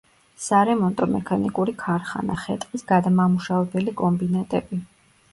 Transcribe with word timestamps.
სარემონტო-მექანიკური 0.43 1.75
ქარხანა, 1.83 2.37
ხე-ტყის 2.43 2.85
გადამამუშავებელი 2.91 3.93
კომბინატები. 4.01 4.81